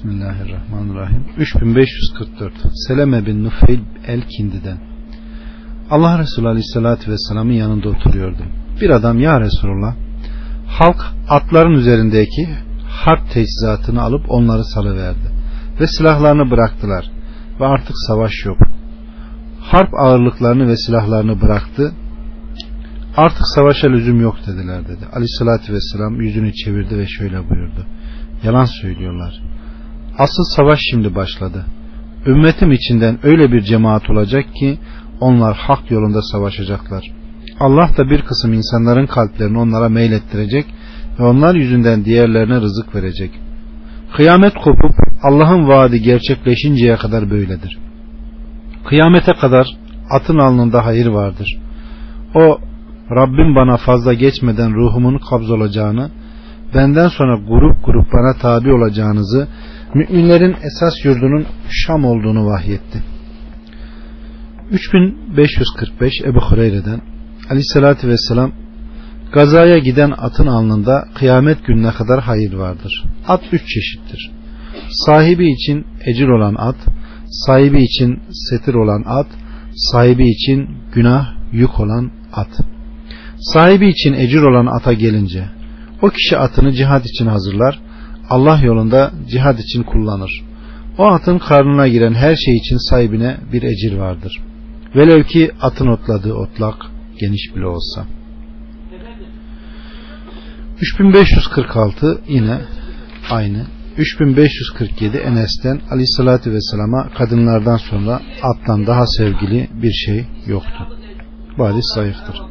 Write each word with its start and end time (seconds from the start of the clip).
Bismillahirrahmanirrahim. 0.00 1.24
3544 1.38 2.52
Seleme 2.86 3.26
bin 3.26 3.44
Nufeyl 3.44 3.80
el-Kindi'den 4.06 4.78
Allah 5.90 6.18
Resulü 6.18 6.48
Aleyhisselatü 6.48 7.10
Vesselam'ın 7.10 7.52
yanında 7.52 7.88
oturuyordum. 7.88 8.46
Bir 8.80 8.90
adam 8.90 9.18
ya 9.20 9.40
Resulullah 9.40 9.94
halk 10.66 11.04
atların 11.28 11.72
üzerindeki 11.72 12.48
harp 12.88 13.30
teçhizatını 13.30 14.02
alıp 14.02 14.30
onları 14.30 14.64
salıverdi 14.64 15.30
ve 15.80 15.86
silahlarını 15.86 16.50
bıraktılar 16.50 17.10
ve 17.60 17.66
artık 17.66 17.96
savaş 18.06 18.32
yok. 18.46 18.58
Harp 19.60 19.94
ağırlıklarını 19.94 20.68
ve 20.68 20.76
silahlarını 20.76 21.40
bıraktı 21.40 21.92
artık 23.16 23.42
savaşa 23.54 23.88
lüzum 23.88 24.20
yok 24.20 24.36
dediler 24.46 24.88
dedi. 24.88 25.06
Aleyhissalatü 25.12 25.72
vesselam 25.72 26.20
yüzünü 26.20 26.52
çevirdi 26.52 26.98
ve 26.98 27.06
şöyle 27.06 27.50
buyurdu. 27.50 27.86
Yalan 28.44 28.64
söylüyorlar. 28.64 29.49
Asıl 30.20 30.42
savaş 30.56 30.78
şimdi 30.90 31.14
başladı. 31.14 31.66
Ümmetim 32.26 32.72
içinden 32.72 33.18
öyle 33.22 33.52
bir 33.52 33.60
cemaat 33.60 34.10
olacak 34.10 34.44
ki 34.54 34.78
onlar 35.20 35.56
hak 35.56 35.90
yolunda 35.90 36.22
savaşacaklar. 36.22 37.04
Allah 37.60 37.90
da 37.96 38.10
bir 38.10 38.22
kısım 38.22 38.52
insanların 38.52 39.06
kalplerini 39.06 39.58
onlara 39.58 39.88
meylettirecek 39.88 40.66
ve 41.18 41.24
onlar 41.24 41.54
yüzünden 41.54 42.04
diğerlerine 42.04 42.60
rızık 42.60 42.94
verecek. 42.94 43.30
Kıyamet 44.16 44.54
kopup 44.54 44.94
Allah'ın 45.22 45.68
vaadi 45.68 46.02
gerçekleşinceye 46.02 46.96
kadar 46.96 47.30
böyledir. 47.30 47.78
Kıyamete 48.88 49.32
kadar 49.32 49.66
atın 50.10 50.38
alnında 50.38 50.86
hayır 50.86 51.06
vardır. 51.06 51.58
O 52.34 52.58
Rabbim 53.10 53.54
bana 53.56 53.76
fazla 53.76 54.12
geçmeden 54.12 54.74
ruhumun 54.74 55.20
kabz 55.30 55.50
olacağını, 55.50 56.10
benden 56.74 57.08
sonra 57.08 57.36
grup 57.36 57.84
grup 57.84 58.06
bana 58.12 58.38
tabi 58.42 58.72
olacağınızı, 58.72 59.48
müminlerin 59.94 60.56
esas 60.62 61.04
yurdunun 61.04 61.46
Şam 61.70 62.04
olduğunu 62.04 62.46
vahyetti. 62.46 63.02
3545 64.70 66.12
Ebu 66.24 66.40
Hureyre'den 66.40 67.00
Aleyhisselatü 67.50 68.08
Vesselam 68.08 68.52
Gazaya 69.32 69.78
giden 69.78 70.10
atın 70.10 70.46
alnında 70.46 71.04
kıyamet 71.14 71.66
gününe 71.66 71.90
kadar 71.90 72.20
hayır 72.20 72.52
vardır. 72.52 73.04
At 73.28 73.42
üç 73.52 73.62
çeşittir. 73.68 74.30
Sahibi 74.90 75.52
için 75.52 75.86
ecir 76.06 76.28
olan 76.28 76.54
at, 76.54 76.76
sahibi 77.30 77.82
için 77.82 78.20
setir 78.50 78.74
olan 78.74 79.02
at, 79.06 79.26
sahibi 79.76 80.30
için 80.30 80.68
günah, 80.94 81.26
yük 81.52 81.80
olan 81.80 82.10
at. 82.32 82.60
Sahibi 83.40 83.88
için 83.88 84.12
ecir 84.12 84.42
olan 84.42 84.66
ata 84.66 84.92
gelince 84.92 85.44
o 86.02 86.08
kişi 86.08 86.36
atını 86.38 86.72
cihad 86.72 87.04
için 87.04 87.26
hazırlar 87.26 87.80
Allah 88.30 88.60
yolunda 88.62 89.12
cihad 89.30 89.58
için 89.58 89.82
kullanır. 89.82 90.44
O 90.98 91.06
atın 91.06 91.38
karnına 91.38 91.88
giren 91.88 92.14
her 92.14 92.36
şey 92.36 92.56
için 92.56 92.90
sahibine 92.90 93.36
bir 93.52 93.62
ecir 93.62 93.96
vardır. 93.98 94.40
Velev 94.96 95.22
ki 95.22 95.50
atın 95.60 95.86
otladığı 95.86 96.34
otlak 96.34 96.74
geniş 97.20 97.56
bile 97.56 97.66
olsa. 97.66 98.06
3546 100.80 102.20
yine 102.28 102.60
aynı. 103.30 103.66
3547 103.96 105.16
Enes'ten 105.16 105.80
Ali 105.90 106.06
sallallahu 106.06 106.50
vesselam'a 106.50 107.08
kadınlardan 107.08 107.76
sonra 107.76 108.20
attan 108.42 108.86
daha 108.86 109.06
sevgili 109.06 109.68
bir 109.82 109.92
şey 109.92 110.24
yoktu. 110.46 110.88
Bu 111.58 111.66
hadis 111.66 111.84
zayıftır. 111.94 112.42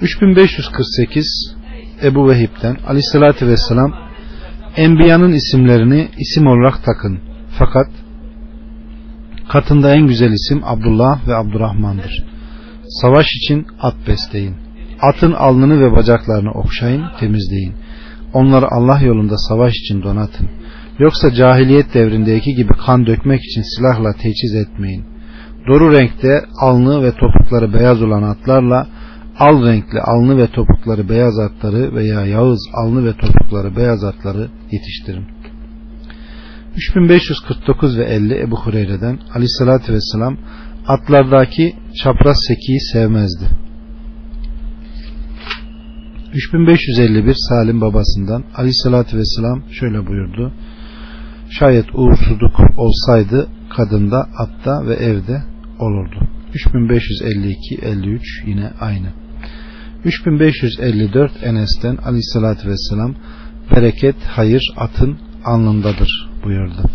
3548 0.00 1.56
Ebu 2.02 2.28
Vehib'den 2.28 2.76
Ali 2.86 3.02
sallallahu 3.02 3.46
vesselam 3.46 4.07
Enbiyanın 4.78 5.32
isimlerini 5.32 6.08
isim 6.18 6.46
olarak 6.46 6.84
takın. 6.84 7.18
Fakat 7.58 7.86
katında 9.48 9.94
en 9.94 10.06
güzel 10.06 10.32
isim 10.32 10.60
Abdullah 10.64 11.28
ve 11.28 11.34
Abdurrahman'dır. 11.36 12.24
Savaş 12.88 13.26
için 13.26 13.66
at 13.80 13.94
besleyin. 14.08 14.54
Atın 15.00 15.32
alnını 15.32 15.80
ve 15.80 15.96
bacaklarını 15.96 16.50
okşayın, 16.50 17.04
temizleyin. 17.20 17.74
Onları 18.32 18.66
Allah 18.70 19.00
yolunda 19.00 19.38
savaş 19.38 19.72
için 19.74 20.02
donatın. 20.02 20.48
Yoksa 20.98 21.34
cahiliyet 21.34 21.94
devrindeki 21.94 22.54
gibi 22.54 22.72
kan 22.86 23.06
dökmek 23.06 23.40
için 23.44 23.62
silahla 23.62 24.12
teçhiz 24.12 24.54
etmeyin. 24.54 25.04
Doru 25.68 25.92
renkte 25.92 26.44
alnı 26.60 27.02
ve 27.02 27.12
topukları 27.12 27.74
beyaz 27.74 28.02
olan 28.02 28.22
atlarla 28.22 28.86
al 29.38 29.66
renkli 29.66 30.00
alnı 30.00 30.38
ve 30.38 30.46
topukları 30.46 31.08
beyaz 31.08 31.38
atları 31.38 31.94
veya 31.94 32.26
yağız 32.26 32.68
alnı 32.74 33.04
ve 33.04 33.12
topukları 33.12 33.76
beyaz 33.76 34.04
atları 34.04 34.48
yetiştirin. 34.70 35.26
3549 36.76 37.98
ve 37.98 38.04
50 38.04 38.40
Ebu 38.40 38.56
Hureyre'den 38.56 39.18
aleyhissalatü 39.34 39.92
vesselam 39.92 40.36
atlardaki 40.86 41.76
çapraz 42.02 42.36
sekiyi 42.48 42.80
sevmezdi. 42.80 43.44
3551 46.34 47.34
Salim 47.48 47.80
babasından 47.80 48.44
aleyhissalatü 48.54 49.18
vesselam 49.18 49.62
şöyle 49.70 50.06
buyurdu. 50.06 50.52
Şayet 51.50 51.94
uğursuzluk 51.94 52.60
olsaydı 52.76 53.48
kadında, 53.76 54.28
atta 54.38 54.86
ve 54.86 54.94
evde 54.94 55.42
olurdu. 55.78 56.28
3552-53 56.54 58.20
yine 58.46 58.70
aynı. 58.80 59.27
3554 60.04 61.32
Enes'ten 61.42 61.96
aleyhissalatü 61.96 62.68
vesselam 62.68 63.14
bereket, 63.70 64.16
hayır 64.26 64.72
atın 64.76 65.18
alnındadır 65.44 66.28
buyurdu. 66.44 66.90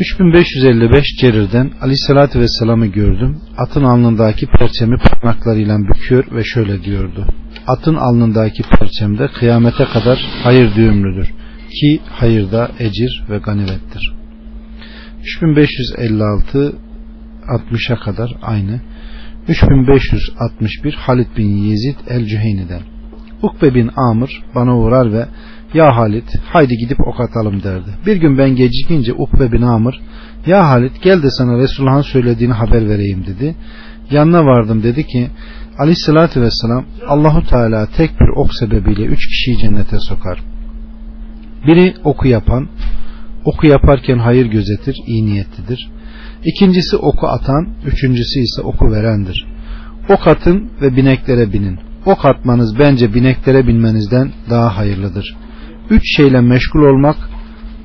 3555 0.00 1.04
Cerir'den 1.20 1.70
aleyhissalatü 1.80 2.40
vesselam'ı 2.40 2.86
gördüm. 2.86 3.40
Atın 3.58 3.84
alnındaki 3.84 4.46
perçemi 4.46 4.96
parmaklarıyla 4.98 5.78
büküyor 5.78 6.24
ve 6.32 6.44
şöyle 6.44 6.84
diyordu. 6.84 7.26
Atın 7.66 7.94
alnındaki 7.94 8.62
perçemde 8.62 9.28
kıyamete 9.28 9.84
kadar 9.84 10.18
hayır 10.42 10.74
düğümlüdür. 10.74 11.30
Ki 11.70 12.00
hayırda 12.10 12.70
ecir 12.78 13.24
ve 13.30 13.38
ganimettir. 13.38 14.14
3556 15.20 16.72
60'a 17.48 17.96
kadar 17.96 18.34
aynı. 18.42 18.80
3561 19.50 20.94
Halid 20.94 21.36
bin 21.36 21.48
Yezid 21.48 21.96
el-Cüheyni'den. 22.08 22.82
Ukbe 23.42 23.74
bin 23.74 23.90
Amr 23.96 24.42
bana 24.54 24.78
uğrar 24.78 25.12
ve 25.12 25.26
ya 25.74 25.96
Halit 25.96 26.38
haydi 26.44 26.76
gidip 26.76 27.00
ok 27.00 27.20
atalım 27.20 27.62
derdi. 27.62 27.90
Bir 28.06 28.16
gün 28.16 28.38
ben 28.38 28.56
gecikince 28.56 29.12
Ukbe 29.12 29.52
bin 29.52 29.62
Amr 29.62 30.00
ya 30.46 30.68
Halit 30.68 31.02
gel 31.02 31.22
de 31.22 31.30
sana 31.30 31.58
Resulullah'ın 31.58 32.02
söylediğini 32.02 32.52
haber 32.52 32.88
vereyim 32.88 33.26
dedi. 33.26 33.54
Yanına 34.10 34.44
vardım 34.44 34.82
dedi 34.82 35.06
ki 35.06 35.30
Aleyhisselatü 35.78 36.40
Vesselam 36.40 36.84
Allahu 37.08 37.46
Teala 37.46 37.86
tek 37.86 38.20
bir 38.20 38.28
ok 38.36 38.54
sebebiyle 38.54 39.04
üç 39.04 39.26
kişiyi 39.26 39.58
cennete 39.58 40.00
sokar. 40.00 40.42
Biri 41.66 41.94
oku 42.04 42.28
yapan, 42.28 42.68
oku 43.44 43.66
yaparken 43.66 44.18
hayır 44.18 44.46
gözetir, 44.46 44.96
iyi 45.06 45.26
niyetlidir. 45.26 45.90
İkincisi 46.44 46.96
oku 46.96 47.26
atan, 47.26 47.68
üçüncüsü 47.86 48.40
ise 48.40 48.62
oku 48.62 48.92
verendir. 48.92 49.46
Ok 50.08 50.26
atın 50.28 50.70
ve 50.82 50.96
bineklere 50.96 51.52
binin. 51.52 51.78
Ok 52.06 52.24
atmanız 52.24 52.78
bence 52.78 53.14
bineklere 53.14 53.66
binmenizden 53.66 54.32
daha 54.50 54.76
hayırlıdır. 54.76 55.36
Üç 55.90 56.16
şeyle 56.16 56.40
meşgul 56.40 56.80
olmak 56.80 57.16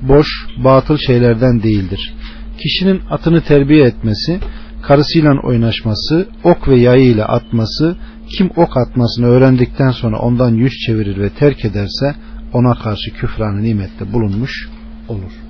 boş, 0.01 0.27
batıl 0.63 0.97
şeylerden 0.97 1.63
değildir. 1.63 2.13
Kişinin 2.57 3.01
atını 3.09 3.41
terbiye 3.41 3.85
etmesi, 3.85 4.39
karısıyla 4.81 5.41
oynaşması, 5.43 6.27
ok 6.43 6.67
ve 6.67 6.79
yayı 6.79 7.05
ile 7.05 7.25
atması, 7.25 7.97
kim 8.37 8.49
ok 8.55 8.77
atmasını 8.77 9.25
öğrendikten 9.25 9.91
sonra 9.91 10.19
ondan 10.19 10.53
yüz 10.55 10.73
çevirir 10.85 11.17
ve 11.17 11.29
terk 11.29 11.65
ederse 11.65 12.15
ona 12.53 12.73
karşı 12.73 13.11
küfranı 13.11 13.63
nimette 13.63 14.13
bulunmuş 14.13 14.69
olur. 15.07 15.44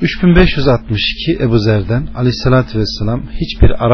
3562 0.00 1.38
Ebu 1.40 1.58
Zer'den 1.58 2.08
aleyhissalatü 2.14 2.78
vesselam 2.78 3.22
hiçbir 3.40 3.84
Arap 3.84 3.92